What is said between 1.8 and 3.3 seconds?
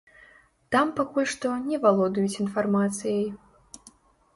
валодаюць інфармацыяй.